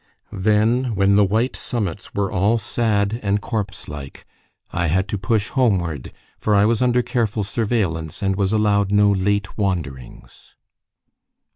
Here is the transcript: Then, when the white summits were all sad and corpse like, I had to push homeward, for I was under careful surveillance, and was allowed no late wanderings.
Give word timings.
Then, 0.33 0.95
when 0.95 1.13
the 1.13 1.23
white 1.23 1.55
summits 1.55 2.11
were 2.15 2.31
all 2.31 2.57
sad 2.57 3.19
and 3.21 3.39
corpse 3.39 3.87
like, 3.87 4.25
I 4.71 4.87
had 4.87 5.07
to 5.09 5.17
push 5.19 5.49
homeward, 5.49 6.11
for 6.39 6.55
I 6.55 6.65
was 6.65 6.81
under 6.81 7.03
careful 7.03 7.43
surveillance, 7.43 8.23
and 8.23 8.35
was 8.35 8.51
allowed 8.51 8.91
no 8.91 9.11
late 9.11 9.59
wanderings. 9.59 10.55